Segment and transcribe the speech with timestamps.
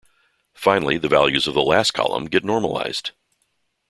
[0.55, 3.11] Finally, the values of the last column get normalized.